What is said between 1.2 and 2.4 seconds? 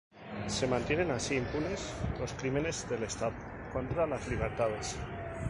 impunes los